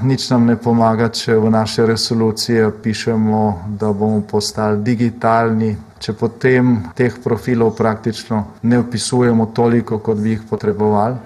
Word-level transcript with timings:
Nič 0.00 0.30
nam 0.32 0.46
ne 0.48 0.54
pomaga, 0.56 1.10
če 1.12 1.34
v 1.36 1.50
naše 1.52 1.84
resolucije 1.84 2.70
pišemo, 2.82 3.40
da 3.76 3.90
bomo 3.92 4.22
postali 4.24 4.80
digitalni, 4.80 5.74
če 6.00 6.14
potem 6.16 6.70
teh 6.96 7.18
profilov 7.20 7.74
praktično 7.76 8.38
ne 8.62 8.78
opisujemo 8.80 9.50
toliko, 9.52 9.98
kot 10.00 10.16
bi 10.24 10.32
jih 10.32 10.46
potrebovali. 10.48 11.20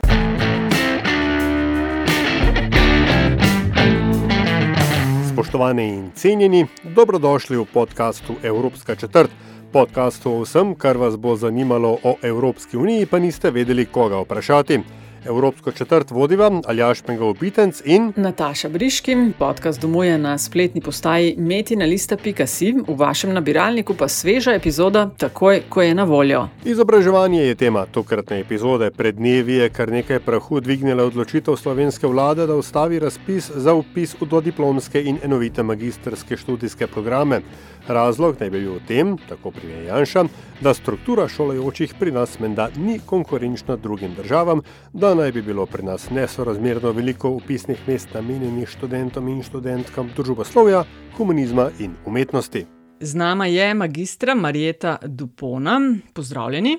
Spoštovani 5.30 5.86
in 5.94 6.10
cenjeni, 6.18 6.66
dobrodošli 6.82 7.54
v 7.62 7.68
podkastu 7.70 8.40
Evropska 8.42 8.98
četrt. 8.98 9.30
Podkastu 9.70 10.34
o 10.34 10.42
vsem, 10.42 10.74
kar 10.74 10.98
vas 10.98 11.14
bo 11.14 11.38
zanimalo 11.38 11.94
o 12.02 12.18
Evropski 12.22 12.76
uniji, 12.76 13.06
pa 13.06 13.22
niste 13.22 13.54
vedeli, 13.54 13.86
koga 13.86 14.18
vprašati. 14.26 15.03
Evropsko 15.26 15.72
četrt 15.72 16.10
vodiva 16.10 16.50
Aljaš 16.66 17.02
Pengovitenc 17.02 17.80
in 17.84 18.12
Nataša 18.16 18.68
Briški, 18.68 19.16
podcast 19.38 19.80
domuje 19.80 20.18
na 20.18 20.38
spletni 20.38 20.80
postaji 20.80 21.34
metina.si, 21.38 22.72
v 22.88 22.96
vašem 22.96 23.32
nabiralniku 23.32 23.94
pa 23.94 24.08
sveža 24.08 24.52
epizoda, 24.54 25.10
takoj, 25.18 25.62
ko 25.68 25.82
je 25.82 25.94
na 25.94 26.04
voljo. 26.04 26.48
Izobraževanje 26.64 27.42
je 27.42 27.54
tema 27.54 27.86
tokratne 27.86 28.40
epizode. 28.40 28.90
Pred 28.90 29.14
dnevi 29.14 29.54
je 29.54 29.70
kar 29.70 29.92
nekaj 29.92 30.20
prahu 30.20 30.60
dvignila 30.60 31.04
odločitev 31.04 31.56
slovenske 31.56 32.06
vlade, 32.06 32.46
da 32.46 32.56
ustavi 32.56 32.98
razpis 32.98 33.50
za 33.54 33.74
upis 33.74 34.16
v 34.20 34.26
dodiplomske 34.26 35.02
in 35.02 35.18
enovite 35.24 35.62
magistrske 35.62 36.36
študijske 36.36 36.86
programe. 36.86 37.40
Razlog 37.88 38.36
naj 38.40 38.50
bi 38.50 38.60
bil 38.60 38.78
v 38.78 38.80
tem, 38.88 39.10
tako 39.28 39.50
prive 39.52 39.84
Janša, 39.84 40.24
da 40.64 40.72
struktura 40.74 41.28
šolajočih 41.28 41.94
pri 41.98 42.12
nas 42.12 42.38
menda 42.40 42.70
ni 42.76 42.98
konkurenčna 43.06 43.76
drugim 43.76 44.14
državam, 44.14 44.62
da 44.92 45.14
naj 45.14 45.32
bi 45.32 45.42
bilo 45.42 45.66
pri 45.66 45.82
nas 45.84 46.08
nesorazmerno 46.10 46.92
veliko 46.92 47.28
upisnih 47.28 47.82
mest 47.86 48.14
namenjenih 48.14 48.68
študentom 48.68 49.28
in 49.28 49.42
študentkam 49.42 50.08
družboslovja, 50.16 50.84
komunizma 51.16 51.68
in 51.78 51.92
umetnosti. 52.06 52.64
Z 53.00 53.14
nama 53.14 53.46
je 53.46 53.74
magistra 53.74 54.34
Marjeta 54.34 54.96
Dupona. 55.02 55.80
Pozdravljeni. 56.12 56.78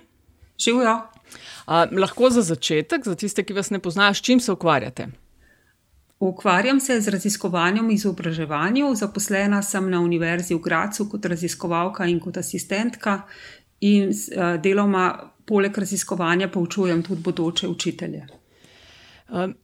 Živijo. 0.60 1.02
Lahko 1.92 2.30
za 2.30 2.42
začetek, 2.42 3.06
za 3.06 3.16
tiste, 3.16 3.44
ki 3.44 3.54
vas 3.54 3.70
ne 3.70 3.80
poznajo, 3.80 4.14
s 4.14 4.22
čim 4.22 4.40
se 4.40 4.52
ukvarjate? 4.52 5.08
Ukvarjam 6.20 6.80
se 6.80 7.02
z 7.02 7.12
raziskovanjem 7.12 7.90
in 7.90 7.96
izobraževanjem. 7.96 8.96
Zaposlena 8.96 9.62
sem 9.62 9.90
na 9.90 10.00
Univerzi 10.00 10.56
v 10.56 10.62
Gracu 10.64 11.10
kot 11.10 11.26
raziskovalka 11.26 12.06
in 12.06 12.20
kot 12.20 12.38
asistentka, 12.38 13.22
in 13.82 14.12
deloma 14.64 15.10
poleg 15.46 15.78
raziskovanja 15.78 16.50
poučujem 16.50 17.04
tudi 17.04 17.22
bodoče 17.22 17.68
učitelje. 17.68 18.26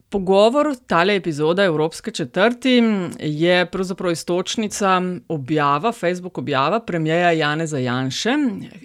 Pogovor, 0.08 0.74
tale 0.86 1.16
epizoda 1.16 1.64
Evropske 1.64 2.10
četrti, 2.10 2.82
je 3.20 3.66
pravzaprav 3.66 4.12
istočnica 4.12 5.02
objava, 5.28 5.92
Facebook 5.92 6.38
objava 6.38 6.80
premijeja 6.80 7.30
Janeza 7.32 7.78
Janše, 7.78 8.30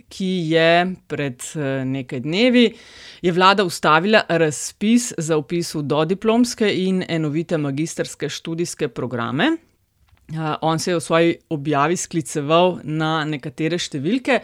ki 0.09 0.25
je 0.25 0.95
pred 1.07 1.43
nekaj 1.85 2.19
dnevi 2.19 2.73
je 3.21 3.31
vlada 3.31 3.63
ustavila 3.63 4.21
razpis 4.29 5.13
za 5.17 5.37
vpis 5.37 5.75
v 5.75 5.81
dodiplomske 5.81 6.69
in 6.73 7.03
enovite 7.09 7.57
magistrske 7.57 8.29
študijske 8.29 8.87
programe. 8.87 9.57
On 10.61 10.79
se 10.79 10.91
je 10.91 10.95
v 10.95 10.99
svoji 10.99 11.35
objavi 11.49 11.95
skliceval 11.95 12.81
na 12.83 13.23
nekatere 13.23 13.77
številke 13.79 14.41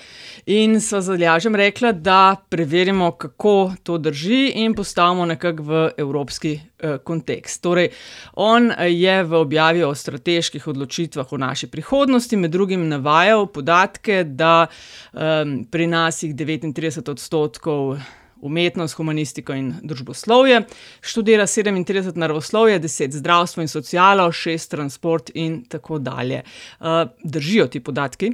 in 0.47 0.77
sva 0.79 1.01
z 1.03 1.17
Aljažem 1.17 1.57
rekla, 1.59 1.91
da 1.91 2.37
preverimo, 2.39 3.09
kako 3.19 3.75
to 3.83 3.97
drži, 3.99 4.53
in 4.63 4.77
postavimo 4.79 5.27
nekako 5.27 5.67
v 5.67 5.83
evropski 5.99 6.53
kontekst. 7.03 7.59
Torej, 7.67 7.91
on 8.39 8.71
je 8.79 9.17
v 9.27 9.37
objavi 9.43 9.83
o 9.83 9.91
strateških 9.91 10.71
odločitvah 10.71 11.27
o 11.27 11.43
naši 11.43 11.67
prihodnosti 11.67 12.39
med 12.39 12.55
drugim 12.55 12.87
navajal 12.87 13.51
podatke, 13.51 14.23
da 14.23 14.71
pri 15.11 15.87
nas 15.91 16.23
jih 16.23 16.31
devetintrideset 16.31 17.11
odstotkov 17.11 17.97
umetnost, 18.43 18.97
humanistiko 18.99 19.55
in 19.57 19.73
družboslovje, 19.83 20.63
študira 21.01 21.47
sedemintrideset 21.47 22.19
naravoslovje, 22.19 22.79
deset 22.83 23.15
zdravstvo 23.15 23.63
in 23.63 23.71
socialo, 23.71 24.31
šest 24.31 24.71
transport 24.71 25.31
in 25.33 25.63
tako 25.69 25.99
dalje. 25.99 26.43
držijo 27.23 27.67
ti 27.67 27.79
podatki? 27.79 28.33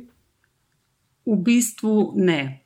V 1.25 1.35
bistvu 1.45 2.13
ne. 2.15 2.65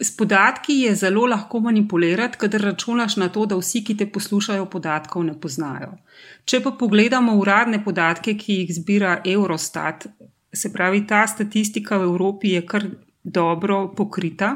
S 0.00 0.16
podatki 0.16 0.72
je 0.80 0.94
zelo 0.94 1.26
lahko 1.26 1.60
manipulirati, 1.60 2.38
kadar 2.38 2.60
računaš 2.60 3.16
na 3.16 3.28
to, 3.28 3.44
da 3.46 3.56
vsi, 3.58 3.82
ki 3.84 3.96
te 3.96 4.06
poslušajo, 4.12 4.66
podatkov 4.72 5.24
ne 5.26 5.34
poznajo. 5.40 5.92
Če 6.48 6.62
pa 6.64 6.72
pogledamo 6.78 7.34
uradne 7.38 7.82
podatke, 7.84 8.34
ki 8.38 8.62
jih 8.62 8.72
zbira 8.78 9.18
Eurostat, 9.34 10.06
se 10.52 10.72
pravi, 10.72 11.04
ta 11.06 11.26
statistika 11.26 11.98
v 11.98 12.08
Evropi 12.08 12.56
je 12.56 12.64
kar 12.66 12.88
dobro 13.24 13.84
pokrita, 13.96 14.54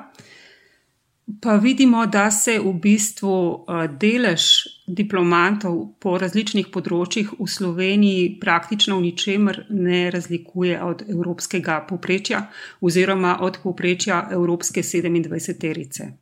pa 1.43 1.57
vidimo, 1.57 2.07
da 2.07 2.31
se 2.31 2.59
v 2.59 2.73
bistvu 2.73 3.67
delež 3.99 4.43
diplomantov 4.87 5.99
po 6.01 6.15
različnih 6.23 6.69
področjih 6.71 7.33
v 7.39 7.49
Sloveniji 7.51 8.29
praktično 8.41 9.01
v 9.01 9.09
ničemer 9.09 9.65
ne 9.71 10.07
razlikuje 10.15 10.79
od 10.83 11.03
evropskega 11.11 11.81
povprečja 11.89 12.47
oziroma 12.81 13.39
od 13.43 13.59
povprečja 13.63 14.29
evropske 14.39 14.83
sedemindvajseterice. 14.83 16.13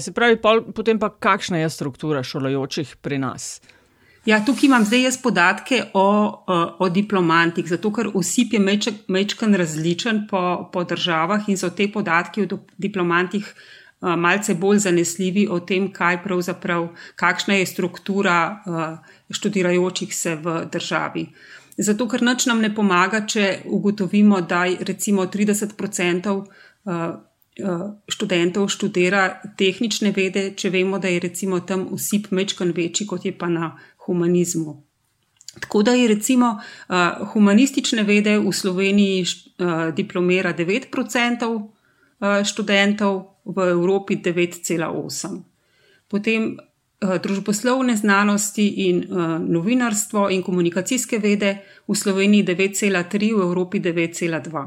se 0.00 0.12
pravi, 0.12 0.40
pol 0.40 0.64
potem 0.72 0.98
pa 0.98 1.12
kakšna 1.12 1.62
je 1.62 1.70
struktura 1.70 2.22
šolajočih 2.22 2.96
pri 3.02 3.18
nas? 3.18 3.60
Ja, 4.24 4.38
tukaj 4.46 4.68
imam 4.68 4.84
zdaj 4.86 5.02
jaz 5.02 5.16
podatke 5.18 5.82
o, 5.98 6.06
o 6.78 6.88
diplomantih, 6.88 7.66
zato 7.66 7.90
ker 7.90 8.12
osip 8.14 8.52
je 8.54 8.60
majčkeno 9.08 9.58
različen 9.58 10.26
po, 10.30 10.42
po 10.72 10.84
državah 10.84 11.48
in 11.48 11.58
so 11.58 11.70
ti 11.70 11.88
podatki 11.92 12.44
o 12.44 12.58
diplomantih 12.78 13.54
malce 14.02 14.54
bolj 14.54 14.78
zanesljivi 14.78 15.48
o 15.50 15.58
tem, 15.60 15.88
kaj 15.92 16.22
pravzaprav, 16.22 16.88
kakšna 17.16 17.54
je 17.54 17.66
struktura 17.66 18.36
študirajočih 19.30 20.14
se 20.14 20.34
v 20.34 20.64
državi. 20.72 21.26
Zato 21.78 22.08
ker 22.08 22.22
nič 22.22 22.46
nam 22.46 22.60
ne 22.62 22.74
pomaga, 22.74 23.24
če 23.26 23.62
ugotovimo, 23.64 24.40
da 24.40 24.64
recimo 24.86 25.26
trideset 25.26 25.76
procentov 25.76 26.46
študentov 28.08 28.68
študira 28.72 29.22
tehnične 29.58 30.12
vede, 30.16 30.44
če 30.56 30.70
vemo, 30.72 30.98
da 30.98 31.08
je 31.12 31.20
recimo 31.20 31.60
tam 31.60 31.86
osip 31.92 32.30
majčkeno 32.30 32.72
večji, 32.76 33.06
kot 33.06 33.24
je 33.24 33.32
pa 33.38 33.48
na 33.52 33.74
humanizmu. 34.06 34.82
Tako 35.60 35.82
da 35.82 35.92
je 35.92 36.08
recimo 36.08 36.60
humanistične 37.32 38.02
vede 38.02 38.38
v 38.38 38.52
Sloveniji 38.52 39.26
diplomira 39.96 40.52
devet 40.52 40.90
procentov 40.90 41.70
študentov, 42.22 43.42
v 43.44 43.70
Evropi 43.70 44.16
devet 44.16 44.54
cela 44.64 44.88
osem. 44.94 45.42
Potem 46.08 46.56
družboslovne 47.02 47.96
znanosti 47.96 48.68
in 48.86 49.02
novinarstvo 49.48 50.28
in 50.30 50.42
komunikacijske 50.42 51.18
vede 51.18 51.56
v 51.88 51.94
Sloveniji 51.94 52.46
devet 52.46 52.76
cela 52.78 53.02
tri, 53.02 53.32
v 53.34 53.42
Evropi 53.42 53.80
devet 53.82 54.14
cela 54.14 54.38
dva. 54.38 54.62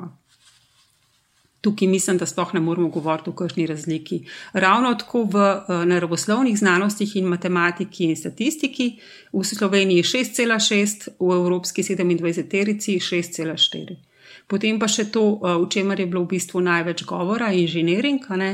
Tukaj 1.65 1.87
mislim, 1.89 2.19
da 2.21 2.27
sploh 2.29 2.53
ne 2.53 2.61
moremo 2.61 2.91
govoriti 2.93 3.31
o 3.31 3.33
kakšni 3.33 3.65
razliki. 3.65 4.19
Ravno 4.53 4.93
tako 5.01 5.23
v 5.33 5.45
naravoslovnih 5.89 6.57
znanostih 6.59 7.15
in 7.17 7.25
matematiki 7.25 8.05
in 8.05 8.15
statistiki 8.15 8.91
v 9.33 9.41
Sloveniji 9.41 10.03
šest 10.05 10.35
cela 10.37 10.59
šest, 10.61 11.07
v 11.19 11.31
evropski 11.39 11.83
sedemindvajseterici 11.83 12.99
šest 13.01 13.33
cela 13.39 13.57
štiri. 13.57 13.97
Potem 14.45 14.77
pa 14.77 14.85
še 14.85 15.07
to, 15.09 15.23
o 15.41 15.65
čemer 15.65 15.99
je 15.99 16.05
bilo 16.05 16.21
v 16.21 16.35
bistvu 16.35 16.61
največ 16.61 17.01
govora, 17.09 17.49
inženiring, 17.49 18.29
ne. 18.37 18.51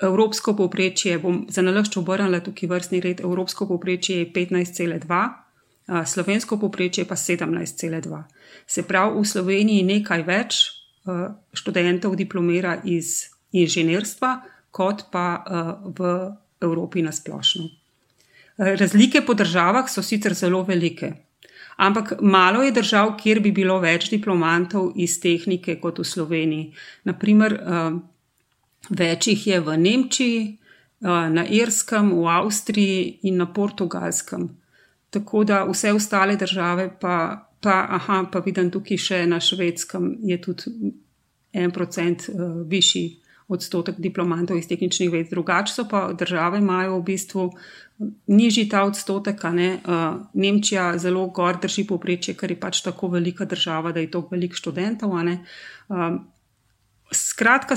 Evropsko 0.00 0.56
povprečje, 0.56 1.18
bom 1.22 1.44
zanalašč 1.52 2.00
obrnila 2.00 2.40
tukaj 2.42 2.68
vrstni 2.72 3.00
red, 3.04 3.20
evropsko 3.20 3.68
povprečje 3.68 4.18
je 4.18 4.32
petnajst 4.34 4.80
cela 4.80 4.98
dva, 4.98 5.22
slovensko 5.86 6.58
povprečje 6.58 7.04
pa 7.04 7.14
sedemnajst 7.14 7.78
cela 7.78 8.00
dva. 8.00 8.24
Se 8.66 8.82
pravi, 8.82 9.20
v 9.20 9.26
Sloveniji 9.28 9.86
nekaj 9.86 10.26
več 10.26 10.60
študentov 11.52 12.16
diplomira 12.16 12.78
iz 12.84 13.30
inženirstva 13.52 14.34
kot 14.70 15.08
pa 15.10 15.42
v 15.96 16.30
Evropi 16.60 17.02
na 17.02 17.12
splošno. 17.12 17.68
Razlike 18.60 19.24
po 19.26 19.34
državah 19.34 19.88
so 19.88 20.02
sicer 20.02 20.34
zelo 20.34 20.62
velike. 20.62 21.12
Ampak 21.80 22.12
malo 22.20 22.62
je 22.62 22.72
držav, 22.76 23.14
kjer 23.16 23.40
bi 23.40 23.52
bilo 23.56 23.78
več 23.80 24.10
diplomantov 24.12 24.92
iz 25.00 25.16
tehnike 25.20 25.78
kot 25.80 25.98
v 25.98 26.04
Sloveniji. 26.04 26.66
Naprimer, 27.08 27.56
več 28.90 29.30
jih 29.32 29.46
je 29.46 29.60
v 29.64 29.76
Nemčiji, 29.80 30.42
na 31.00 31.46
Irskem, 31.48 32.12
v 32.12 32.28
Avstriji 32.28 33.20
in 33.22 33.40
na 33.40 33.46
Portugalskem. 33.48 34.50
Tako 35.10 35.44
da 35.44 35.64
vse 35.64 35.92
ostale 35.92 36.36
države, 36.36 36.90
pa, 37.00 37.48
pa, 37.60 37.86
aha, 37.96 38.24
pa 38.32 38.42
vidim 38.44 38.70
tukaj 38.70 38.98
še 38.98 39.24
na 39.28 39.40
švedskem, 39.40 40.14
je 40.24 40.38
tudi 40.40 40.92
en 41.52 41.72
procent 41.74 42.28
uh, 42.30 42.62
višji 42.68 43.20
odstotek 43.50 43.98
diplomantov 43.98 44.58
iz 44.60 44.68
tehničnih 44.70 45.10
ved. 45.10 45.30
Drugače 45.30 45.74
so 45.74 45.84
pa 45.90 46.12
države 46.12 46.60
imajo 46.62 47.00
v 47.00 47.04
bistvu 47.08 47.48
nižji 48.30 48.68
ta 48.70 48.84
odstotek, 48.86 49.42
ne? 49.52 49.70
Uh, 49.84 50.20
Nemčija 50.34 50.92
zelo 50.98 51.26
gor 51.34 51.58
drži 51.62 51.84
povprečje, 51.88 52.36
ker 52.38 52.54
je 52.54 52.60
pač 52.60 52.82
tako 52.86 53.10
velika 53.16 53.44
država, 53.44 53.92
da 53.92 54.00
je 54.00 54.10
toliko 54.10 54.36
velik 54.36 54.54
študentov. 54.54 55.18
Um, 55.18 56.20
skratka, 57.12 57.76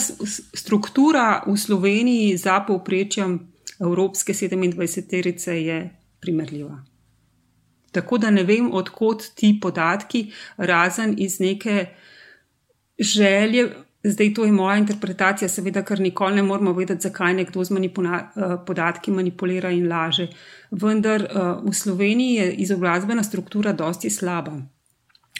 struktura 0.53 1.43
v 1.47 1.57
Sloveniji 1.57 2.37
za 2.37 2.61
povprečjem 2.67 3.39
Evropske 3.81 4.33
27-terice 4.33 5.57
je 5.57 5.79
primerljiva. 6.21 6.92
Tako 7.93 8.17
da 8.17 8.29
ne 8.33 8.43
vem, 8.43 8.71
odkot 8.73 9.31
ti 9.35 9.53
podatki, 9.61 10.27
razen 10.57 11.15
iz 11.17 11.39
neke 11.39 11.85
želje. 12.99 13.69
Zdaj, 14.03 14.33
to 14.33 14.45
je 14.45 14.51
moja 14.51 14.77
interpretacija, 14.77 15.47
seveda, 15.49 15.79
ker 15.87 16.01
nikoli 16.03 16.35
ne 16.35 16.43
moramo 16.43 16.73
vedeti, 16.75 17.07
zakaj 17.07 17.33
nekdo 17.37 17.63
z 17.63 17.71
manipula 17.71 18.19
eh, 18.19 18.55
podatki 18.67 19.11
manipulira 19.11 19.71
in 19.71 19.87
laže. 19.87 20.27
Vendar 20.71 21.23
eh, 21.23 21.39
v 21.63 21.73
Sloveniji 21.73 22.35
je 22.35 22.53
izobrazbena 22.65 23.23
struktura 23.23 23.71
dosti 23.71 24.09
slaba. 24.09 24.57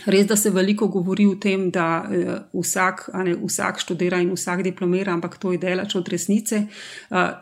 Res, 0.06 0.26
da 0.28 0.36
se 0.36 0.50
veliko 0.50 0.88
govori 0.88 1.26
o 1.30 1.36
tem, 1.40 1.68
da 1.72 1.86
uh, 2.04 2.32
vsak, 2.60 3.06
ne, 3.24 3.36
vsak 3.40 3.78
študira 3.80 4.18
in 4.24 4.32
vsak 4.34 4.64
diplomira, 4.66 5.14
ampak 5.14 5.38
to 5.40 5.54
je 5.54 5.60
delač 5.62 5.94
od 5.96 6.10
resnice. 6.10 6.64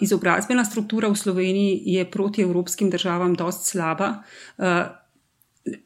Izobrazbena 0.04 0.66
struktura 0.68 1.10
v 1.10 1.18
Sloveniji 1.18 1.96
je 1.96 2.06
proti 2.12 2.44
evropskim 2.44 2.92
državam 2.92 3.34
dost 3.40 3.72
slaba. 3.72 4.12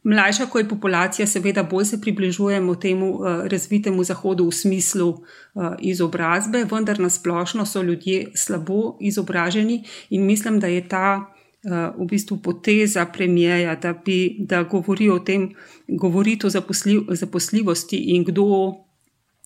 Mlajša, 0.04 0.45
ko 0.45 0.60
je 0.60 0.68
populacija, 0.69 1.27
seveda 1.27 1.63
bolj 1.63 1.86
se 1.86 2.01
približujemo 2.01 2.75
temu 2.75 3.10
uh, 3.13 3.27
razvitemu 3.51 4.04
zahodu 4.04 4.48
v 4.48 4.51
smislu 4.51 5.07
uh, 5.10 5.74
izobrazbe, 5.80 6.63
vendar 6.72 7.00
nasplošno 7.00 7.66
so 7.66 7.81
ljudje 7.81 8.31
slabo 8.36 8.98
izobraženi 9.01 9.83
in 10.10 10.25
mislim, 10.25 10.60
da 10.60 10.68
je 10.68 10.88
ta 10.88 11.25
uh, 11.27 11.72
v 12.00 12.07
bistvu 12.07 12.38
poteza 12.38 13.06
premijeja, 13.06 13.75
da, 13.75 13.94
bi, 13.94 14.36
da 14.39 14.63
govori 14.63 15.10
o 15.10 15.19
tem, 15.19 15.51
govori 15.88 16.39
o 16.45 16.50
zaposljiv, 16.50 17.01
zaposljivosti 17.10 17.98
in 17.98 18.24
kdo, 18.24 18.45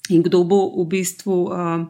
in 0.10 0.24
kdo 0.24 0.44
bo 0.44 0.84
v 0.84 0.88
bistvu. 0.88 1.38
Uh, 1.50 1.86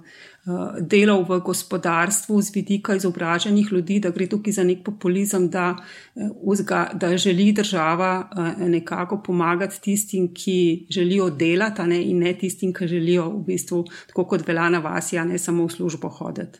Eh, 0.50 0.82
delal 0.82 1.28
v 1.28 1.44
gospodarstvu 1.44 2.42
z 2.42 2.50
vidika 2.56 2.96
izobraženih 2.96 3.72
ljudi, 3.72 4.00
da 4.00 4.10
gre 4.10 4.26
tukaj 4.26 4.54
za 4.54 4.64
nek 4.64 4.84
populizem, 4.84 5.50
da, 5.50 5.76
eh, 6.16 6.94
da 6.94 7.18
želi 7.18 7.52
država 7.52 8.30
eh, 8.32 8.70
nekako 8.70 9.22
pomagati 9.24 9.82
tistim, 9.82 10.34
ki 10.34 10.88
želijo 10.90 11.30
delati, 11.30 11.82
ne, 11.82 12.02
in 12.04 12.20
ne 12.20 12.34
tistim, 12.34 12.74
ki 12.74 12.88
želijo 12.88 13.30
v 13.30 13.44
bistvu, 13.46 13.86
tako 14.08 14.26
kot 14.26 14.48
velja 14.48 14.70
na 14.70 14.80
vas, 14.80 15.14
ja, 15.14 15.24
ne 15.24 15.38
samo 15.38 15.68
v 15.68 15.72
službo 15.72 16.10
hoditi. 16.10 16.60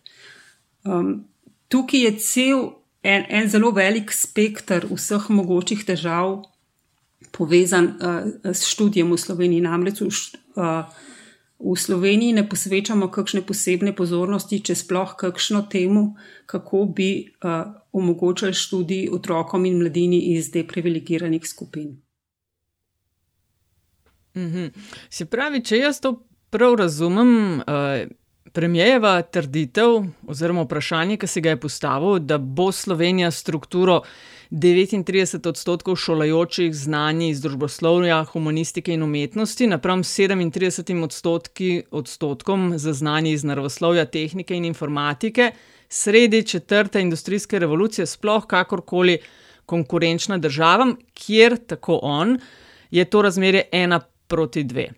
Um, 0.84 1.26
tukaj 1.68 2.04
je 2.04 2.18
cel 2.20 2.70
en, 3.04 3.26
en 3.30 3.50
zelo 3.50 3.72
velik 3.72 4.12
spektr 4.12 4.86
vseh 4.92 5.30
mogočih 5.30 5.86
težav 5.86 6.44
povezan 7.32 7.86
uh, 7.86 8.54
s 8.54 8.68
študijem 8.68 9.12
v 9.12 9.18
Sloveniji, 9.18 9.62
namreč 9.62 10.02
v. 10.02 10.10
Uh, 10.56 10.84
v 11.60 11.76
Sloveniji 11.76 12.34
ne 12.34 12.46
posvečamo 12.50 13.10
kakšne 13.12 13.42
posebne 13.44 13.92
pozornosti, 13.96 14.62
če 14.64 14.76
sploh 14.80 15.16
kakšno 15.20 15.66
temu, 15.72 16.16
kako 16.48 16.86
bi 16.96 17.10
uh, 17.28 17.76
omogočali 17.92 18.56
študij 18.56 19.10
otrokom 19.12 19.66
in 19.68 19.80
mladini 19.82 20.22
iz 20.36 20.52
deprivilegiranih 20.56 21.44
skupin. 21.44 21.98
Mhm. 24.38 24.72
Se 25.10 25.26
pravi, 25.26 25.64
če 25.64 25.84
jaz 25.84 26.00
to 26.00 26.16
prav 26.50 26.78
razumem, 26.80 27.60
uh, 27.60 27.89
premijeva 28.54 29.22
trditev 29.22 30.04
oziroma 30.28 30.62
vprašanje, 30.62 31.18
ki 31.18 31.28
se 31.28 31.42
ga 31.42 31.50
je 31.50 31.60
postavil, 31.60 32.20
da 32.20 32.38
bo 32.38 32.72
Slovenija 32.72 33.32
strukturo 33.32 34.02
39 34.52 35.48
odstotkov 35.48 35.96
šolajočih 35.96 36.74
znanj 36.76 37.24
iz 37.30 37.42
družboslovja, 37.42 38.24
humanistike 38.32 38.94
in 38.94 39.04
umetnosti, 39.04 39.68
napram 39.68 40.04
37 40.04 41.04
odstotki, 41.04 41.84
odstotkom 41.92 42.74
za 42.78 42.94
znanje 42.94 43.32
iz 43.32 43.44
naravoslovja, 43.44 44.06
tehnike 44.06 44.58
in 44.58 44.66
informatike, 44.66 45.52
sredi 45.90 46.44
četrte 46.44 47.02
industrijske 47.02 47.60
revolucije, 47.60 48.06
sploh 48.06 48.46
kakorkoli 48.48 49.20
konkurenčna 49.66 50.38
državam, 50.38 50.96
kjer 51.14 51.58
tako 51.68 52.00
on 52.02 52.40
je 52.92 53.06
to 53.06 53.22
razmerje 53.22 53.64
ena 53.72 54.00
proti 54.28 54.64
dve. 54.64 54.90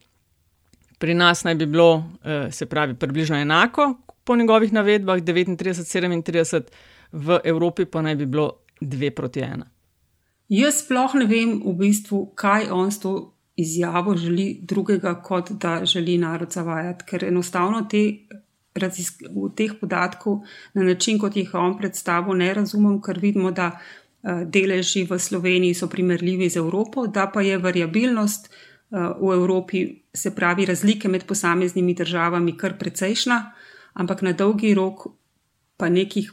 Pri 1.01 1.13
nas 1.17 1.43
naj 1.43 1.55
bi 1.55 1.65
bilo, 1.65 2.03
eh, 2.23 2.51
se 2.51 2.65
pravi, 2.65 2.93
približno 2.95 3.37
enako, 3.41 3.95
po 4.23 4.35
njegovih 4.35 4.73
navedbah, 4.73 5.21
39-37, 5.21 6.69
v 7.11 7.39
Evropi 7.43 7.85
pa 7.85 8.01
naj 8.01 8.15
bi 8.15 8.25
bilo 8.25 8.51
dve 8.81 9.11
proti 9.11 9.39
ena. 9.39 9.65
Jaz 10.49 10.83
sploh 10.83 11.15
ne 11.15 11.25
vem, 11.25 11.55
v 11.65 11.73
bistvu, 11.79 12.25
kaj 12.35 12.69
on 12.71 12.91
s 12.91 12.99
to 12.99 13.33
izjavo 13.57 14.15
želi 14.17 14.59
drugega, 14.61 15.15
kot 15.23 15.51
da 15.51 15.81
želi 15.85 16.17
narod 16.17 16.51
zavajati, 16.51 17.05
ker 17.05 17.23
enostavno 17.23 17.81
te. 17.89 18.03
V 18.71 19.49
teh 19.55 19.71
podatkov, 19.81 20.45
na 20.73 20.83
način, 20.83 21.17
kot 21.19 21.35
jih 21.35 21.49
on 21.53 21.73
predstavil, 21.77 22.37
ne 22.39 22.53
razumem, 22.53 23.01
ker 23.01 23.19
vidimo, 23.19 23.51
da 23.51 23.71
uh, 23.73 24.45
deleži 24.47 25.03
v 25.09 25.17
Sloveniji 25.19 25.73
so 25.73 25.89
primerljivi 25.91 26.49
z 26.49 26.61
Evropo, 26.61 27.07
da 27.07 27.27
pa 27.27 27.41
je 27.41 27.57
variabilnost 27.57 28.47
uh, 28.47 28.70
v 28.91 29.33
Evropi, 29.33 29.85
se 30.13 30.35
pravi, 30.35 30.65
razlike 30.65 31.07
med 31.07 31.23
posameznimi 31.25 31.93
državami, 31.95 32.57
kar 32.57 32.77
precejšna, 32.77 33.51
ampak 33.93 34.21
na 34.21 34.33
dolgi 34.33 34.73
rok 34.75 35.07
pa 35.77 35.89
nekih 35.89 36.31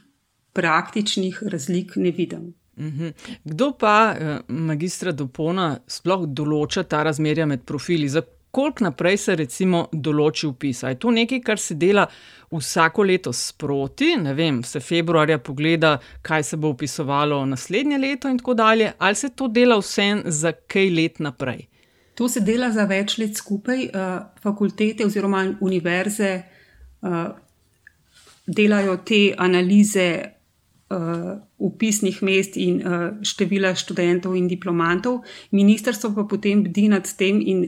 praktičnih 0.52 1.42
razlik 1.46 1.96
ne 1.96 2.10
vidim. 2.10 2.54
Mhm. 2.78 3.08
Kdo 3.44 3.72
pa, 3.72 4.14
eh, 4.18 4.38
magistra 4.48 5.12
Dopona, 5.12 5.78
sploh 5.86 6.26
določa 6.26 6.82
ta 6.82 7.02
razmerja 7.02 7.46
med 7.46 7.64
profili? 7.64 8.08
Za 8.08 8.22
koliko 8.50 8.84
naprej 8.84 9.16
se 9.16 9.36
recimo 9.36 9.88
določi 9.92 10.46
upis? 10.46 10.82
Je 10.82 10.94
to 10.94 11.10
nekaj, 11.10 11.40
kar 11.40 11.58
se 11.58 11.74
dela 11.74 12.06
vsako 12.50 13.02
leto 13.02 13.32
sproti, 13.32 14.16
ne 14.16 14.34
vem, 14.34 14.62
se 14.62 14.80
februarja 14.80 15.38
pogleda, 15.38 15.98
kaj 16.22 16.42
se 16.42 16.56
bo 16.56 16.68
upisovalo 16.68 17.44
naslednje 17.46 17.98
leto 17.98 18.28
in 18.28 18.38
tako 18.38 18.54
dalje, 18.54 18.92
ali 18.98 19.14
se 19.14 19.28
to 19.28 19.48
dela 19.48 19.78
vse 19.78 20.22
za 20.24 20.52
kaj 20.52 20.90
let 20.90 21.18
naprej? 21.18 21.66
To 22.18 22.26
se 22.28 22.40
dela 22.42 22.72
za 22.74 22.82
več 22.90 23.14
let 23.20 23.36
skupaj. 23.38 23.84
Eh, 23.86 24.06
fakultete 24.42 25.06
oziroma 25.06 25.44
univerze 25.62 26.30
eh, 26.34 27.28
delajo 28.46 28.98
te 29.06 29.22
analize 29.38 30.08
upisnih 31.58 32.16
uh, 32.16 32.24
mest 32.24 32.54
in 32.56 32.78
števila 33.20 33.74
študentov 33.76 34.32
in 34.38 34.46
diplomantov, 34.48 35.18
ministrstvo 35.52 36.14
pa 36.16 36.24
potem 36.24 36.62
bdi 36.64 36.86
nad 36.88 37.04
tem 37.18 37.42
in 37.44 37.58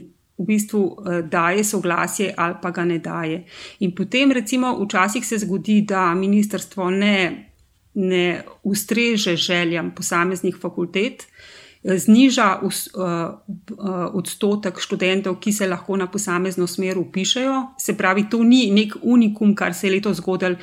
v 0.41 0.45
bistvu 0.47 0.81
daje 1.29 1.61
soglasje 1.69 2.31
ali 2.33 2.57
pa 2.63 2.71
ga 2.73 2.85
ne 2.89 2.97
daje. 2.97 3.43
In 3.85 3.93
potem, 3.93 4.33
recimo, 4.33 4.73
včasih 4.79 5.21
se 5.21 5.37
zgodi, 5.37 5.83
da 5.85 6.15
ministrstvo 6.17 6.89
ne, 6.89 7.53
ne 7.93 8.41
ustreže 8.63 9.35
željam 9.37 9.93
posameznih 9.93 10.57
fakultet 10.57 11.27
zniža 11.83 12.59
uh, 12.61 12.71
uh, 12.95 13.35
odstotek 14.13 14.79
študentov, 14.79 15.39
ki 15.39 15.53
se 15.53 15.67
lahko 15.67 15.97
na 15.97 16.07
posamezno 16.11 16.67
smer 16.67 16.97
upišajo. 16.97 17.73
Se 17.79 17.97
pravi, 17.97 18.27
to 18.29 18.43
ni 18.43 18.69
nek 18.71 18.95
unikum, 19.01 19.55
kar 19.55 19.73
se 19.73 19.87
je 19.87 19.95
letos 19.95 20.17
zgodilo. 20.17 20.55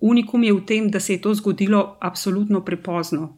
Unikum 0.00 0.44
je 0.44 0.52
v 0.52 0.64
tem, 0.66 0.90
da 0.90 1.00
se 1.00 1.12
je 1.12 1.20
to 1.20 1.34
zgodilo 1.34 1.96
absolutno 2.00 2.64
prepozno. 2.64 3.36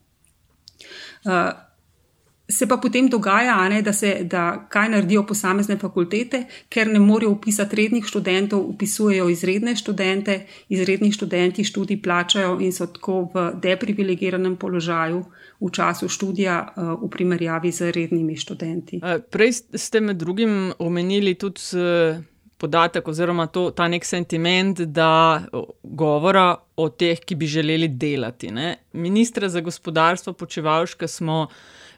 Se 2.49 2.67
pa 2.69 2.77
potem 2.77 3.09
dogaja, 3.09 3.57
ne, 3.69 3.81
da 3.83 3.93
se 3.93 4.19
da 4.25 4.67
kaj 4.69 4.89
naredijo 4.93 5.23
posamezne 5.27 5.79
fakultete, 5.81 6.43
ker 6.69 6.91
ne 6.93 7.01
morejo 7.01 7.31
upisati 7.33 7.77
rednih 7.77 8.05
študentov, 8.05 8.67
upisujejo 8.75 9.31
izredne 9.33 9.73
študente, 9.77 10.37
izredni 10.69 11.09
študenti 11.13 11.65
študij 11.65 12.03
plačajo 12.03 12.59
in 12.61 12.73
so 12.73 12.87
tako 12.87 13.23
v 13.35 13.47
deprivilegiranem 13.63 14.59
položaju 14.61 15.25
v 15.61 15.71
času 15.73 16.09
študija 16.09 16.59
uh, 16.77 16.93
v 17.01 17.09
primerjavi 17.09 17.73
z 17.73 17.91
rednimi 17.97 18.37
študenti. 18.37 19.01
Prej 19.31 19.53
ste 19.75 20.01
med 20.01 20.21
drugim 20.21 20.73
omenili 20.79 21.35
tudi. 21.35 21.61
Uh 21.73 22.35
podatek, 22.65 23.09
oziroma 23.09 23.47
to, 23.53 23.69
ta 23.77 23.89
nek 23.91 24.07
sentiment, 24.09 24.81
da 24.81 25.43
govora 25.83 26.55
o 26.81 26.89
teh, 26.89 27.21
ki 27.21 27.37
bi 27.37 27.49
želeli 27.51 27.89
delati. 27.89 28.51
Ne. 28.55 28.77
Ministra 28.93 29.49
za 29.49 29.61
gospodarstvo 29.61 30.33
počevalška 30.33 31.09
smo 31.09 31.47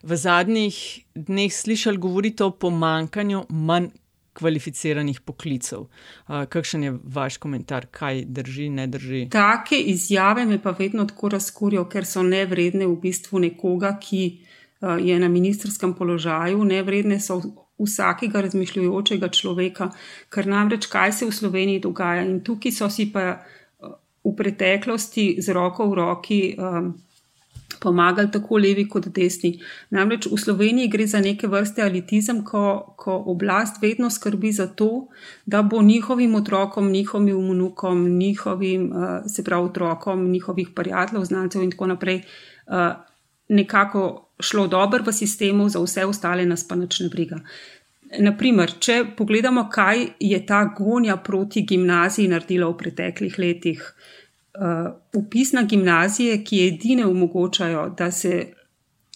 v 0.03 0.17
zadnjih 0.17 0.77
dneh 1.15 1.53
slišali 1.53 1.99
govoriti 1.99 2.43
o 2.43 2.51
pomankanju 2.51 3.47
manj 3.51 3.93
kvalificiranih 4.37 5.21
poklicev. 5.21 5.87
Kakšen 6.29 6.83
je 6.85 6.95
vaš 7.05 7.39
komentar, 7.41 7.87
kaj 7.91 8.25
drži, 8.29 8.69
ne 8.69 8.87
drži? 8.87 9.29
Take 9.33 9.79
izjave 9.81 10.45
me 10.45 10.59
pa 10.63 10.75
vedno 10.77 11.07
tako 11.09 11.31
razkurijo, 11.33 11.87
ker 11.89 12.05
so 12.05 12.23
nevredne 12.23 12.87
v 12.87 12.99
bistvu 13.01 13.41
nekoga, 13.47 13.97
ki 14.01 14.23
je 15.01 15.17
na 15.21 15.29
ministerskem 15.33 15.95
položaju, 15.97 16.65
nevredne 16.65 17.21
so 17.21 17.41
vsakega 17.81 18.41
razmišljujočega 18.45 19.29
človeka, 19.29 19.91
ker 20.33 20.49
namreč 20.49 20.87
kaj 20.93 21.13
se 21.13 21.27
v 21.27 21.33
Sloveniji 21.33 21.81
dogaja. 21.89 22.25
In 22.29 22.43
tukaj 22.45 22.73
so 22.73 22.91
si 22.93 23.09
pa 23.13 23.41
v 24.27 24.37
preteklosti 24.37 25.37
z 25.41 25.57
roko 25.57 25.89
v 25.89 25.95
roki. 25.95 26.41
Um, 26.59 26.95
pomagali 27.81 28.31
tako 28.33 28.59
levi 28.59 28.87
kot 28.89 29.09
desni. 29.15 29.53
Namreč 29.91 30.27
v 30.31 30.39
Sloveniji 30.39 30.89
gre 30.89 31.07
za 31.07 31.21
neke 31.21 31.49
vrste 31.49 31.83
elitizem, 31.83 32.43
ko, 32.45 32.95
ko 32.97 33.17
oblast 33.33 33.83
vedno 33.83 34.11
skrbi 34.11 34.53
za 34.53 34.67
to, 34.67 35.07
da 35.47 35.63
bo 35.63 35.83
njihovim 35.83 36.35
otrokom, 36.35 36.91
njihovim 36.91 37.37
vnukom, 37.51 38.09
njihovim, 38.19 38.91
uh, 38.93 39.09
se 39.27 39.45
pravi, 39.45 39.71
otrokom, 39.71 40.29
njihovih 40.31 40.69
prijateljev, 40.75 41.25
znancev 41.25 41.63
in 41.63 41.71
tako 41.71 41.87
naprej, 41.87 42.23
uh, 42.67 42.93
nekako 43.49 44.27
šlo 44.41 44.67
dobro 44.67 45.05
v 45.07 45.13
sistemu, 45.13 45.69
za 45.69 45.81
vse 45.81 46.05
ostale 46.05 46.47
nas 46.47 46.69
pa 46.69 46.75
nič 46.75 47.01
ne 47.01 47.09
briga. 47.09 47.41
Naprimer, 48.19 48.77
če 48.81 49.01
pogledamo, 49.17 49.67
kaj 49.71 50.05
je 50.21 50.39
ta 50.47 50.65
gonja 50.79 51.17
proti 51.17 51.65
gimnaziji 51.67 52.29
naredila 52.31 52.69
v 52.71 52.77
preteklih 52.79 53.39
letih, 53.39 53.83
uh, 54.61 54.93
upis 55.15 55.53
na 55.53 55.63
gimnazije, 55.63 56.45
ki 56.45 56.67
edine 56.67 57.07
omogočajo, 57.07 57.89
da 57.99 58.11
se 58.11 58.53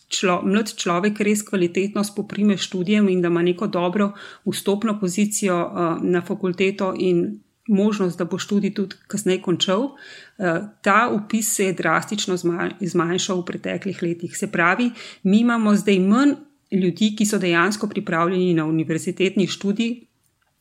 člo, 0.09 0.40
mlad 0.44 0.75
človek 0.76 1.20
res 1.20 1.42
kvalitetno 1.47 2.04
spoprime 2.04 2.56
študijem 2.59 3.09
in 3.09 3.23
da 3.23 3.28
ima 3.28 3.42
neko 3.42 3.66
dobro 3.66 4.12
vstopno 4.47 4.99
pozicijo 5.00 5.61
uh, 5.61 6.02
na 6.02 6.23
fakulteto 6.23 6.94
in 6.99 7.40
možnost, 7.68 8.18
da 8.18 8.25
bo 8.25 8.38
študij 8.38 8.75
tudi 8.75 8.97
kasneje 9.06 9.42
končal, 9.42 9.82
uh, 9.82 10.47
ta 10.82 11.09
upis 11.14 11.54
se 11.54 11.70
je 11.70 11.73
drastično 11.78 12.37
zmanjšal 12.80 13.40
v 13.40 13.47
preteklih 13.47 14.02
letih. 14.02 14.37
Se 14.37 14.50
pravi, 14.52 14.90
mi 15.23 15.40
imamo 15.40 15.75
zdaj 15.75 15.99
manj 15.99 16.35
ljudi, 16.70 17.14
ki 17.16 17.26
so 17.26 17.38
dejansko 17.38 17.88
pripravljeni 17.88 18.54
na 18.54 18.66
univerzitetni 18.66 19.47
študij. 19.47 19.99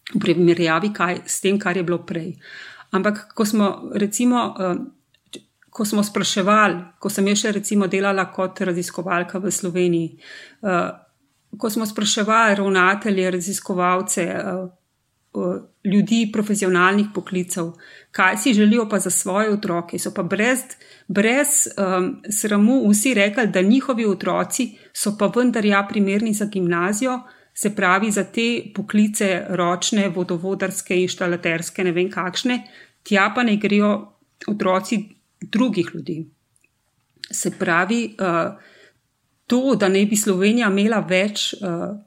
V 0.09 0.19
primerjavi 0.19 0.89
s 1.25 1.41
tem, 1.41 1.59
kar 1.59 1.77
je 1.77 1.83
bilo 1.83 1.99
prej. 2.01 2.33
Ampak, 2.91 3.27
ko 3.33 3.45
smo, 3.45 3.91
recimo, 3.93 4.55
uh, 4.57 5.39
ko 5.69 5.85
smo 5.85 6.03
spraševali, 6.03 6.99
ko 6.99 7.09
sem 7.09 7.27
še 7.35 7.51
recimo 7.51 7.87
delala 7.87 8.25
kot 8.33 8.61
raziskovalka 8.65 9.39
v 9.39 9.51
Sloveniji, 9.51 10.17
uh, 10.65 10.89
ko 11.57 11.69
smo 11.69 11.85
spraševali 11.85 12.57
ravnatelje, 12.59 13.31
raziskovalce, 13.31 14.25
uh, 14.35 14.67
ljudi 15.85 16.29
profesionalnih 16.33 17.07
poklicev, 17.13 17.71
kaj 18.11 18.37
si 18.37 18.53
želijo 18.53 18.89
pa 18.89 18.99
za 18.99 19.09
svoje 19.09 19.53
otroke, 19.53 19.99
so 19.99 20.11
pa 20.13 20.23
brez, 20.23 20.59
brez 21.07 21.67
um, 21.77 22.21
sramu 22.29 22.89
vsi 22.89 23.13
rekli, 23.13 23.47
da 23.47 23.61
njihovi 23.61 24.05
otroci 24.05 24.71
so 24.93 25.15
pa 25.19 25.31
vendar 25.35 25.65
ja 25.65 25.85
primerni 25.89 26.33
za 26.33 26.45
gimnazijo. 26.45 27.19
Se 27.59 27.73
pravi, 27.75 28.11
za 28.11 28.23
te 28.23 28.71
poklice, 28.75 29.45
ročne, 29.59 30.07
vodovodarske, 30.15 30.95
inštalaterske, 31.03 31.83
ne 31.83 31.91
vem 31.91 32.07
kakšne, 32.11 32.61
tja 33.03 33.25
pa 33.35 33.43
ne 33.43 33.57
grejo 33.59 33.89
otroci 34.47 35.01
drugih 35.41 35.89
ljudi. 35.93 36.21
Se 37.31 37.51
pravi, 37.51 38.15
uh, 38.15 38.53
to, 39.47 39.75
da 39.75 39.89
ne 39.91 40.05
bi 40.05 40.15
Slovenija 40.17 40.69
imela 40.71 41.01
več 41.09 41.51
uh, 41.59 41.97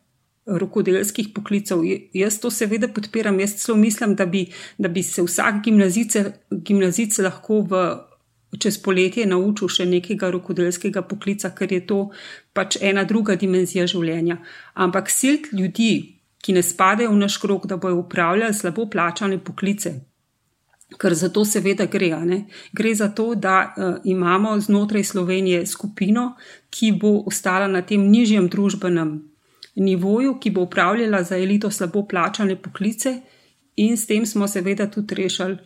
rokodelskih 0.46 1.28
poklicev, 1.34 1.84
jaz 2.16 2.38
to 2.40 2.50
seveda 2.50 2.88
podpiram. 2.88 3.38
Jaz 3.40 3.58
celo 3.60 3.76
mislim, 3.78 4.16
da 4.16 4.26
bi, 4.26 4.46
da 4.78 4.88
bi 4.88 5.02
se 5.02 5.22
vsak 5.22 5.60
gimnazic 6.64 7.18
lahko 7.18 7.60
v 7.68 7.84
čez 8.58 8.78
poletje 8.82 9.26
naučil 9.26 9.68
še 9.68 9.86
nekega 9.88 10.30
rokodelskega 10.32 11.02
poklica, 11.08 11.52
ker 11.56 11.72
je 11.72 11.80
to 11.86 12.00
pač 12.52 12.76
ena 12.80 13.04
druga 13.08 13.36
dimenzija 13.36 13.86
življenja. 13.88 14.38
Ampak 14.74 15.10
silt 15.10 15.52
ljudi, 15.52 16.20
ki 16.42 16.52
ne 16.52 16.62
spadajo 16.62 17.12
v 17.14 17.20
naš 17.22 17.38
krog, 17.40 17.66
da 17.66 17.78
bojo 17.80 18.02
upravljali 18.02 18.54
slabo 18.54 18.88
plačane 18.90 19.38
poklice. 19.38 19.94
Ker 21.00 21.14
za 21.16 21.30
to 21.32 21.46
seveda 21.48 21.86
gre. 21.88 22.10
Ne? 22.28 22.38
Gre 22.76 22.94
za 22.94 23.08
to, 23.16 23.32
da 23.34 23.72
uh, 23.72 23.94
imamo 24.04 24.58
znotraj 24.60 25.04
Slovenije 25.08 25.66
skupino, 25.66 26.34
ki 26.68 26.92
bo 27.00 27.22
ostala 27.26 27.70
na 27.70 27.80
tem 27.80 28.04
nižjem 28.10 28.50
družbenem 28.52 29.20
nivoju, 29.74 30.36
ki 30.36 30.50
bo 30.50 30.66
upravljala 30.66 31.22
za 31.24 31.38
elito 31.40 31.70
slabo 31.70 32.04
plačane 32.04 32.58
poklice, 32.60 33.22
in 33.76 33.96
s 33.96 34.06
tem 34.06 34.26
smo 34.26 34.44
seveda 34.48 34.90
tudi 34.90 35.16
rešili 35.16 35.56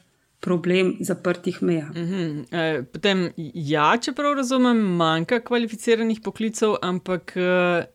problem 0.41 0.97
zaprtih 1.01 1.63
meja. 1.63 1.91
Uh 1.91 1.97
-huh. 1.97 2.45
e, 2.51 2.83
potem, 2.83 3.31
ja, 3.55 3.97
če 4.01 4.13
prav 4.13 4.35
razumem, 4.37 4.77
manjka 4.77 5.41
kvalificiranih 5.41 6.21
poklicev, 6.21 6.77
ampak 6.83 7.37
e, 7.37 7.87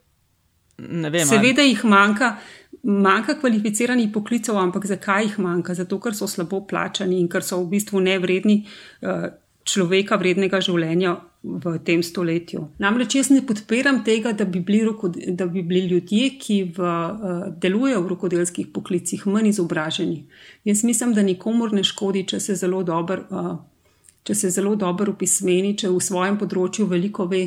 ne 0.77 1.09
vem. 1.09 1.27
Seveda 1.27 1.61
jih 1.61 1.83
manjka. 1.83 2.35
Manjka 2.83 3.39
kvalificiranih 3.39 4.09
poklicev, 4.13 4.57
ampak 4.57 4.85
zakaj 4.85 5.23
jih 5.23 5.39
manjka? 5.39 5.73
Zato, 5.73 5.99
ker 5.99 6.15
so 6.15 6.27
slabo 6.27 6.65
plačani 6.67 7.19
in 7.19 7.27
ker 7.29 7.43
so 7.43 7.63
v 7.63 7.69
bistvu 7.69 7.99
nevredni 7.99 8.65
uh, 9.01 9.27
človeka 9.63 10.17
vrednega 10.17 10.61
življenja 10.61 11.30
v 11.43 11.79
tem 11.81 12.03
stoletju. 12.05 12.67
Namreč 12.77 13.15
jaz 13.17 13.31
ne 13.33 13.41
podpiram 13.45 14.03
tega, 14.05 14.31
da 14.37 14.45
bi 14.45 14.59
bili, 14.61 14.85
da 15.33 15.47
bi 15.49 15.63
bili 15.65 15.87
ljudje, 15.87 16.29
ki 16.37 16.57
v, 16.77 16.81
uh, 16.85 17.47
delujejo 17.57 18.03
v 18.03 18.11
rokodelskih 18.13 18.67
poklicih, 18.73 19.25
manj 19.25 19.49
izobraženi. 19.49 20.25
Jaz 20.69 20.83
mislim, 20.83 21.15
da 21.17 21.25
nikomor 21.25 21.73
ne 21.73 21.83
škodi, 21.83 22.27
če 22.29 22.39
se 22.39 22.55
zelo 22.55 22.83
dobro. 22.83 23.25
Uh, 23.29 23.51
Če 24.21 24.35
se 24.37 24.49
zelo 24.53 24.75
dobro 24.77 25.15
upismeni, 25.15 25.71
če 25.81 25.89
v 25.89 25.97
svojem 25.97 26.35
področju 26.37 26.83
veliko 26.85 27.23
ve, 27.25 27.39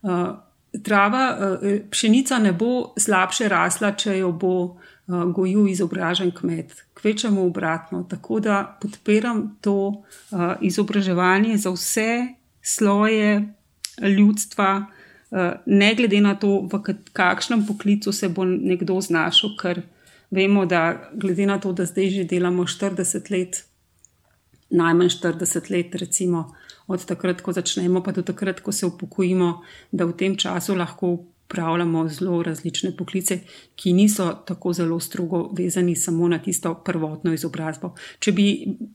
uh, 0.00 0.30
trava, 0.80 1.24
pšenica 1.92 2.38
ne 2.40 2.54
bo 2.56 2.94
slabše 2.96 3.50
rasla, 3.52 3.90
če 3.92 4.14
jo 4.16 4.30
bo 4.32 4.54
gojil 5.06 5.66
izobražen 5.68 6.32
kmet, 6.32 6.72
kvečemo 6.96 7.44
obratno. 7.44 8.06
Tako 8.08 8.40
da 8.40 8.62
podpiram 8.80 9.58
to 9.60 10.04
izobraževanje 10.64 11.58
za 11.60 11.74
vse 11.76 12.08
sloje 12.62 13.42
ljudstva, 14.00 14.86
uh, 15.30 15.38
ne 15.66 15.94
glede 15.94 16.20
na 16.20 16.34
to, 16.34 16.68
v 16.72 16.96
kakšnem 17.12 17.66
poklicu 17.66 18.12
se 18.12 18.28
bo 18.28 18.44
nekdo 18.44 19.00
znašel, 19.00 19.56
ker 19.60 19.82
vemo, 20.30 20.66
da 20.66 21.10
glede 21.12 21.46
na 21.46 21.58
to, 21.60 21.72
da 21.72 21.84
zdaj 21.84 22.10
že 22.10 22.24
delamo 22.24 22.64
40 22.64 23.30
let, 23.30 23.64
najmanj 24.70 25.08
40 25.08 25.70
let, 25.70 25.94
recimo. 25.94 26.52
Od 26.86 27.04
takrat, 27.06 27.40
ko 27.40 27.52
začnemo, 27.52 28.02
pa 28.02 28.12
do 28.12 28.22
takrat, 28.26 28.60
ko 28.60 28.72
se 28.72 28.86
upokojimo, 28.86 29.62
da 29.92 30.04
v 30.04 30.16
tem 30.18 30.34
času 30.36 30.74
lahko 30.74 31.31
upravljamo 31.52 32.08
zelo 32.08 32.42
različne 32.42 32.96
poklice, 32.96 33.38
ki 33.76 33.92
niso 33.92 34.32
tako 34.46 34.72
zelo 34.72 35.00
strogo 35.00 35.50
vezani 35.58 35.96
samo 35.96 36.28
na 36.28 36.38
tisto 36.38 36.74
prvotno 36.84 37.32
izobrazbo. 37.32 37.94
Če 38.18 38.32
bi, 38.32 38.46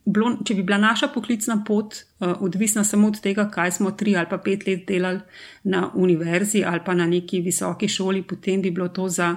bilo, 0.06 0.32
če 0.46 0.56
bi 0.58 0.64
bila 0.64 0.80
naša 0.82 1.12
poklicna 1.14 1.60
pot 1.68 1.94
uh, 1.94 2.34
odvisna 2.42 2.84
samo 2.84 3.08
od 3.08 3.22
tega, 3.22 3.46
kaj 3.54 3.78
smo 3.78 3.92
tri 3.92 4.16
ali 4.18 4.30
pa 4.30 4.38
pet 4.42 4.66
let 4.68 4.88
delali 4.88 5.22
na 5.64 5.92
univerzi 5.94 6.64
ali 6.66 6.82
pa 6.86 6.98
na 6.98 7.06
neki 7.06 7.42
visoki 7.46 7.88
šoli, 7.88 8.24
potem 8.24 8.62
bi 8.62 8.72
bilo 8.72 8.90
to 8.90 9.10
za 9.10 9.36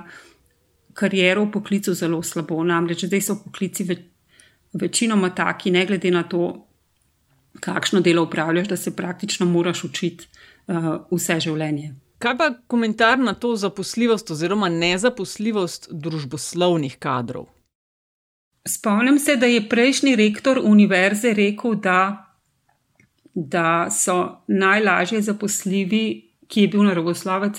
kariero 0.94 1.44
v 1.44 1.52
poklicu 1.52 1.94
zelo 1.94 2.22
slabo. 2.22 2.64
Namreč 2.64 3.04
zdaj 3.04 3.26
so 3.28 3.40
poklici 3.44 3.84
več, 3.84 4.06
večinoma 4.72 5.34
taki, 5.34 5.70
ne 5.70 5.84
glede 5.86 6.10
na 6.10 6.22
to, 6.22 6.54
kakšno 7.60 8.00
delo 8.00 8.22
upravljaš, 8.24 8.68
da 8.68 8.76
se 8.76 8.96
praktično 8.96 9.46
moraš 9.46 9.84
učiti 9.84 10.28
uh, 10.70 10.94
vse 11.10 11.40
življenje. 11.44 11.98
Kaj 12.20 12.36
pa 12.36 12.50
komentar 12.66 13.18
na 13.18 13.34
to 13.34 13.56
zaposljivost 13.56 14.30
oziroma 14.30 14.68
nezaposljivost 14.68 15.88
družboslovnih 15.90 16.96
kadrov? 16.98 17.46
Spomnim 18.68 19.18
se, 19.18 19.36
da 19.36 19.46
je 19.46 19.68
prejšnji 19.68 20.16
rektor 20.16 20.60
univerze 20.64 21.32
rekel, 21.32 21.74
da, 21.80 22.00
da 23.34 23.88
so 23.90 24.44
najlažje 24.46 25.22
zaposljivi, 25.22 26.04
ki 26.48 26.66
je 26.66 26.68
bil 26.68 26.84
naravoslovec, 26.84 27.56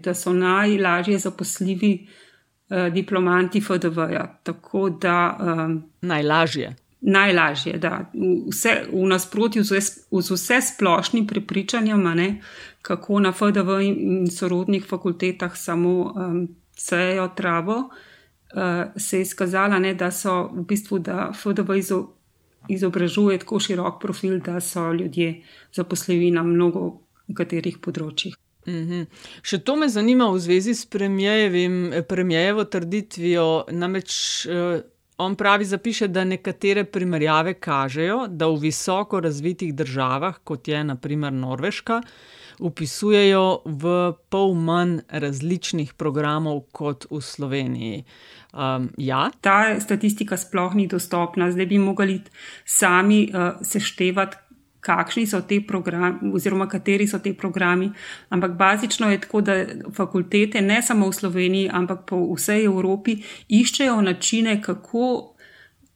da 0.00 0.14
so 0.14 0.32
najlažje 0.32 1.18
zaposljivi 1.18 1.92
eh, 2.00 2.90
diplomanti 2.90 3.60
FDV-ja. 3.60 4.40
Tako 4.42 4.88
da. 4.90 5.36
Um, 5.40 5.82
najlažje. 6.00 6.76
Najlažje, 7.00 7.78
da 7.78 8.10
vse 8.50 8.72
v 8.90 9.04
nasprotju 9.06 9.62
z, 9.62 9.80
z 10.10 10.30
vse 10.30 10.60
splošnim 10.74 11.26
prepričanjem, 11.26 12.02
kako 12.82 13.20
na 13.20 13.32
FDV 13.32 13.80
in 13.82 14.26
sorodnih 14.30 14.86
fakultetah 14.86 15.56
samo 15.56 15.90
um, 15.90 16.48
sejo 16.76 17.28
travo, 17.36 17.76
uh, 17.78 18.90
se 18.96 19.18
je 19.18 19.22
izkazala, 19.22 19.78
ne, 19.78 19.94
da 19.94 20.10
so 20.10 20.50
v 20.52 20.64
bistvu, 20.66 20.98
da 20.98 21.30
FDV 21.34 21.78
izo, 21.78 22.00
izobražuje 22.68 23.38
tako 23.38 23.60
širok 23.60 24.02
profil, 24.02 24.40
da 24.40 24.60
so 24.60 24.92
ljudje 24.92 25.42
zaposljivi 25.74 26.30
na 26.30 26.42
mnogo 26.42 26.98
katerih 27.34 27.78
področjih. 27.78 28.34
Mhm. 28.68 29.06
Še 29.42 29.58
to 29.64 29.76
me 29.76 29.88
zanima 29.88 30.28
v 30.32 30.40
zvezi 30.44 30.74
s 30.74 30.84
premijevo 30.88 32.64
trditvijo. 32.64 33.48
Namreč 33.72 34.12
eh, 34.46 34.82
on 35.18 35.34
pravi, 35.34 35.64
zapiše, 35.64 36.08
da 36.08 36.24
nekatere 36.24 36.84
primerjave 36.84 37.54
kažejo, 37.54 38.26
da 38.28 38.46
v 38.46 38.58
visoko 38.68 39.20
razvitih 39.20 39.74
državah, 39.74 40.38
kot 40.44 40.68
je 40.68 40.84
naprimer 40.84 41.32
Norveška, 41.32 42.02
upisujejo 42.58 43.62
v 43.64 44.12
pol 44.30 44.54
manj 44.54 44.98
različnih 45.08 45.94
programov 45.94 46.64
kot 46.72 47.06
v 47.10 47.20
Sloveniji. 47.22 48.04
Um, 48.52 48.88
ja. 48.96 49.28
Ta 49.40 49.80
statistika 49.80 50.36
sploh 50.36 50.74
ni 50.74 50.86
dostopna, 50.86 51.50
zdaj 51.52 51.66
bi 51.66 51.78
mogli 51.78 52.20
sami 52.64 53.28
uh, 53.28 53.60
seštevati, 53.62 54.47
kakšni 54.80 55.26
so 55.26 55.40
ti 55.40 55.60
programi, 55.66 56.30
oziroma 56.34 56.68
kateri 56.68 57.06
so 57.06 57.18
ti 57.18 57.32
programi. 57.32 57.90
Ampak 58.28 58.54
bazično 58.58 59.10
je 59.10 59.20
tako, 59.20 59.40
da 59.40 59.56
fakultete, 59.94 60.60
ne 60.60 60.82
samo 60.82 61.08
v 61.08 61.14
Sloveniji, 61.14 61.70
ampak 61.72 62.06
po 62.06 62.20
vsej 62.34 62.64
Evropi, 62.64 63.18
iščejo 63.48 64.00
načine, 64.00 64.60
kako 64.62 65.34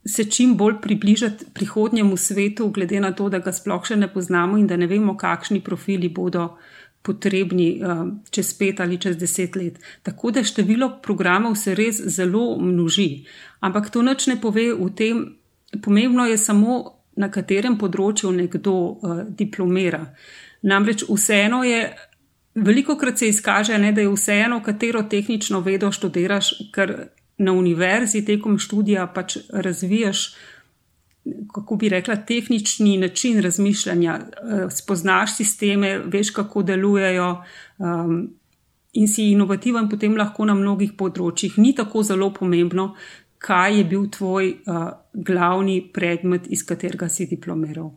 se 0.05 0.25
čim 0.29 0.57
bolj 0.57 0.81
približati 0.81 1.45
prihodnjemu 1.53 2.17
svetu, 2.17 2.67
glede 2.69 2.99
na 2.99 3.11
to, 3.11 3.29
da 3.29 3.39
ga 3.39 3.53
sploh 3.55 3.85
še 3.87 3.95
ne 3.95 4.09
poznamo 4.11 4.57
in 4.59 4.67
da 4.67 4.77
ne 4.77 4.87
vemo, 4.87 5.17
kakšni 5.17 5.63
profili 5.63 6.09
bodo. 6.09 6.55
Potrebni 7.03 7.81
uh, 7.83 8.05
čez 8.31 8.53
pet 8.55 8.79
ali 8.79 8.95
čez 8.95 9.17
deset 9.19 9.57
let. 9.59 9.79
Tako 10.07 10.31
da 10.31 10.43
število 10.43 10.87
programov 11.03 11.57
se 11.59 11.73
res 11.75 11.99
zelo 11.99 12.55
množi. 12.55 13.25
Ampak 13.59 13.89
to 13.91 13.99
nič 14.07 14.29
ne 14.31 14.37
pove 14.39 14.69
o 14.71 14.87
tem, 14.87 15.25
pomembno 15.83 16.23
je 16.25 16.37
samo 16.37 16.92
na 17.15 17.29
katerem 17.31 17.77
področju 17.77 18.31
nekdo 18.33 18.73
uh, 18.73 19.21
diplomira. 19.29 20.03
Namreč 20.69 21.05
vseeno 21.09 21.63
je, 21.67 21.81
veliko 22.55 22.95
krat 22.97 23.19
se 23.19 23.29
izkaže, 23.29 23.77
ne, 23.77 23.91
da 23.93 24.01
je 24.01 24.13
vseeno, 24.13 24.61
katero 24.65 25.03
tehnično 25.09 25.61
vedo 25.65 25.91
študiraš, 25.91 26.53
ker 26.73 26.95
na 27.43 27.53
univerzi 27.57 28.23
tekom 28.25 28.57
študija 28.61 29.07
pač 29.13 29.37
razvijaš. 29.49 30.27
Kako 31.53 31.77
bi 31.79 31.87
rekla, 31.89 32.17
tehnični 32.27 32.97
način 32.99 33.41
razmišljanja, 33.43 34.19
uh, 34.19 34.63
spoznaš 34.71 35.37
sisteme, 35.37 35.97
veš, 36.05 36.33
kako 36.35 36.63
delujejo, 36.67 37.29
um, 37.77 38.17
in 38.93 39.07
si 39.07 39.31
inovativen, 39.31 39.89
potem 39.89 40.17
lahko 40.17 40.45
na 40.45 40.55
mnogih 40.57 40.93
področjih. 40.97 41.57
Ni 41.57 41.73
tako 41.75 42.03
zelo 42.05 42.29
pomembno, 42.33 42.93
kaj 43.43 43.79
je 43.79 43.85
bil 43.89 44.05
tvoj 44.13 44.51
uh, 44.53 44.91
glavni 45.13 45.89
predmet, 45.93 46.47
iz 46.49 46.65
katerega 46.65 47.09
si 47.09 47.25
diplomiral. 47.25 47.91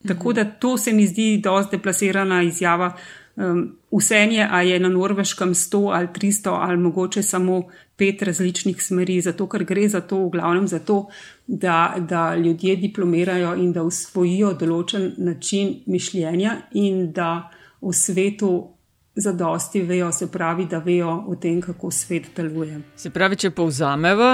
Mhm. 0.00 0.08
Tako 0.08 0.32
da 0.32 0.44
to 0.44 0.76
se 0.78 0.92
mi 0.92 1.06
zdi 1.06 1.40
dosti 1.44 1.76
deplasirana 1.76 2.42
izjava. 2.42 2.92
Um, 3.36 3.76
vse 3.92 4.16
je, 4.16 4.48
a 4.50 4.62
je 4.62 4.80
na 4.80 4.88
norveškem 4.88 5.54
100 5.54 5.90
ali 5.94 6.06
300 6.06 6.48
ali 6.60 6.76
mogoče 6.76 7.22
samo 7.22 7.62
pet 7.96 8.22
različnih 8.22 8.82
smeri, 8.82 9.20
zato 9.20 9.46
ker 9.48 9.64
gre 9.64 9.88
za 9.88 10.00
to, 10.00 10.18
v 10.24 10.30
glavnem 10.30 10.66
za 10.68 10.78
to, 10.78 11.06
da, 11.46 11.96
da 11.98 12.34
ljudje 12.36 12.76
diplomirajo 12.76 13.54
in 13.54 13.72
da 13.72 13.82
usvojijo 13.82 14.52
določen 14.52 15.12
način 15.18 15.74
mišljenja 15.86 16.56
in 16.72 17.12
da 17.12 17.50
v 17.80 17.92
svetu 17.92 18.50
za 19.14 19.32
dosti 19.32 19.82
vejo, 19.82 20.12
se 20.12 20.26
pravi, 20.30 20.66
da 20.66 20.78
vejo 20.78 21.24
o 21.26 21.34
tem, 21.36 21.60
kako 21.60 21.90
svet 21.90 22.30
deluje. 22.36 22.80
Se 22.96 23.10
pravi, 23.10 23.36
če 23.36 23.50
povzamemo 23.50 24.30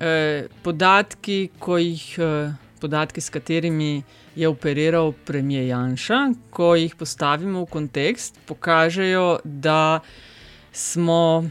eh, 0.00 0.46
podatki, 0.62 1.48
jih, 1.78 2.06
eh, 2.18 2.52
podatki, 2.80 3.20
s 3.20 3.30
katerimi 3.30 4.02
je 4.36 4.48
operiral 4.48 5.12
premijer 5.26 5.66
Janša, 5.66 6.20
ko 6.50 6.74
jih 6.74 6.94
postavimo 6.96 7.64
v 7.64 7.70
kontekst, 7.70 8.38
pokažejo, 8.46 9.40
da 9.44 10.00
smo 10.72 11.44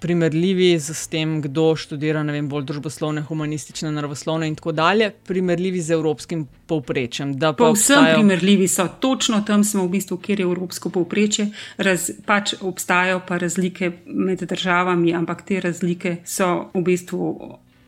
primerljivi 0.00 0.78
z 0.78 1.08
tem, 1.10 1.40
kdo 1.42 1.72
študira 1.76 2.22
vem, 2.22 2.48
bolj 2.48 2.64
družboslovne, 2.68 3.22
humanistične, 3.26 3.90
naravoslovne 3.94 4.48
in 4.48 4.54
tako 4.58 4.72
dalje, 4.72 5.10
primerljivi 5.26 5.80
z 5.80 5.96
evropskim 5.96 6.46
povprečjem. 6.66 7.34
Povsem 7.38 7.66
obstajajo... 7.66 8.18
primerljivi 8.18 8.68
so, 8.68 8.88
točno 9.00 9.40
tam 9.46 9.64
smo 9.64 9.86
v 9.86 9.96
bistvu, 9.96 10.18
kjer 10.22 10.40
je 10.40 10.46
evropsko 10.46 10.90
povprečje, 10.90 11.50
Raz, 11.78 12.10
pač 12.26 12.54
obstajajo 12.60 13.20
pa 13.26 13.38
razlike 13.38 13.92
med 14.06 14.42
državami, 14.42 15.14
ampak 15.14 15.42
te 15.42 15.60
razlike 15.60 16.16
so 16.24 16.70
v 16.74 16.82
bistvu 16.82 17.34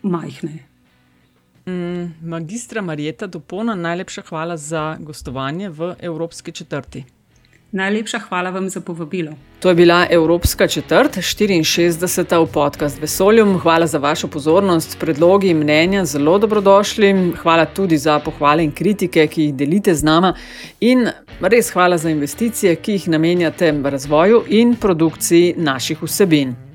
majhne. 0.02 0.58
Mm, 1.66 2.12
magistra 2.22 2.82
Marjeta 2.82 3.26
Dopona, 3.26 3.74
najlepša 3.74 4.22
hvala 4.28 4.56
za 4.56 4.96
gostovanje 5.00 5.68
v 5.68 5.94
Evropski 6.00 6.52
četrti. 6.52 7.04
Najlepša 7.72 8.18
hvala 8.18 8.50
vam 8.50 8.68
za 8.68 8.80
povabilo. 8.80 9.32
To 9.60 9.68
je 9.68 9.74
bila 9.74 10.06
Evropska 10.10 10.66
četrt, 10.68 11.16
64. 11.16 12.44
v 12.44 12.52
podcast 12.52 13.00
Vesoljum. 13.00 13.58
Hvala 13.58 13.86
za 13.86 13.98
vašo 13.98 14.28
pozornost, 14.28 14.98
predlogi 15.00 15.48
in 15.48 15.56
mnenja, 15.56 16.04
zelo 16.04 16.38
dobrodošli. 16.38 17.32
Hvala 17.42 17.64
tudi 17.66 17.98
za 17.98 18.18
pohvale 18.18 18.64
in 18.64 18.72
kritike, 18.72 19.26
ki 19.26 19.42
jih 19.42 19.54
delite 19.54 19.94
z 19.94 20.02
nama. 20.02 20.34
In 20.80 21.06
res 21.40 21.70
hvala 21.70 21.98
za 21.98 22.10
investicije, 22.10 22.74
ki 22.76 22.92
jih 22.92 23.08
namenjate 23.08 23.74
razvoju 23.84 24.42
in 24.48 24.74
produkciji 24.74 25.54
naših 25.56 26.02
vsebin. 26.02 26.69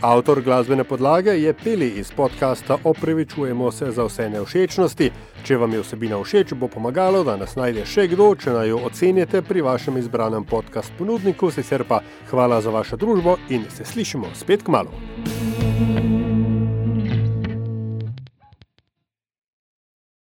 Avtor 0.00 0.40
glasbene 0.40 0.84
podlage 0.84 1.30
je 1.30 1.52
Peli 1.52 1.88
iz 1.88 2.12
podcasta 2.16 2.78
Opravičujemo 2.84 3.72
se 3.72 3.90
za 3.90 4.04
vse 4.04 4.30
nevšečnosti. 4.30 5.10
Če 5.44 5.56
vam 5.56 5.72
je 5.72 5.82
vsebina 5.82 6.16
všeč, 6.24 6.54
bo 6.56 6.68
pomagalo, 6.68 7.20
da 7.24 7.36
nas 7.36 7.52
najde 7.56 7.84
še 7.84 8.06
kdo, 8.08 8.30
če 8.34 8.54
naj 8.56 8.72
jo 8.72 8.80
ocenite 8.88 9.42
pri 9.42 9.60
vašem 9.60 10.00
izbranem 10.00 10.44
podcast 10.44 10.92
ponudniku. 10.98 11.50
Sicer 11.52 11.84
pa 11.84 12.00
hvala 12.30 12.62
za 12.64 12.72
vašo 12.72 12.96
družbo 12.96 13.36
in 13.48 13.68
se 13.68 13.84
slišimo 13.84 14.32
spet 14.34 14.64
k 14.64 14.72
malu. 14.72 16.09